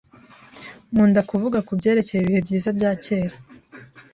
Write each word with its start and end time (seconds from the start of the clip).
Nkunda 0.91 1.21
kuvuga 1.29 1.57
kubyerekeye 1.67 2.19
ibihe 2.21 2.39
byiza 2.45 2.69
bya 2.77 2.91
kera. 3.03 3.35